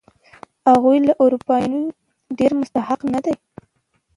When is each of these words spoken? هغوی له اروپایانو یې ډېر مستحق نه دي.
هغوی 0.69 0.97
له 1.07 1.13
اروپایانو 1.23 1.79
یې 1.87 1.91
ډېر 2.39 2.51
مستحق 2.59 2.99
نه 3.13 3.19
دي. 3.25 3.35